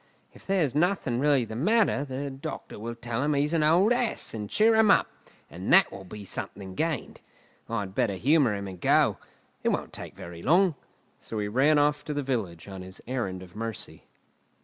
[0.33, 4.33] If there's nothing really the matter, the doctor will tell him he's an old ass,
[4.33, 5.05] and cheer him up;
[5.47, 7.21] and that will be something gained.
[7.69, 9.19] I'd better humour him and go;
[9.61, 10.73] it won't take very long."
[11.19, 14.05] So he ran off to the village on his errand of mercy.